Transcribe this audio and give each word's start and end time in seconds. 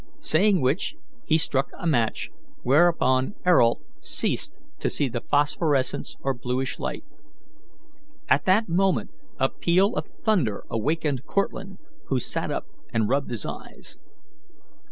Saying 0.19 0.61
which, 0.61 0.95
he 1.27 1.37
struck 1.37 1.69
a 1.77 1.85
match, 1.85 2.31
whereupon 2.63 3.35
Ayrault 3.45 3.83
ceased 3.99 4.57
to 4.79 4.89
see 4.89 5.07
the 5.07 5.21
phosphorescence 5.21 6.15
or 6.21 6.33
bluish 6.33 6.79
light. 6.79 7.05
At 8.27 8.45
that 8.45 8.67
moment 8.67 9.11
a 9.39 9.47
peal 9.47 9.93
of 9.93 10.07
thunder 10.23 10.63
awakened 10.71 11.27
Cortlandt, 11.27 11.77
who 12.07 12.19
sat 12.19 12.49
up 12.49 12.65
and 12.91 13.09
rubbed 13.09 13.29
his 13.29 13.45
eyes. 13.45 13.99